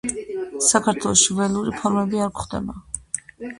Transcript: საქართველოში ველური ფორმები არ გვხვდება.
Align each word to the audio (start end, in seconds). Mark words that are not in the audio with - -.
საქართველოში 0.67 1.37
ველური 1.41 1.75
ფორმები 1.83 2.25
არ 2.29 2.35
გვხვდება. 2.41 2.79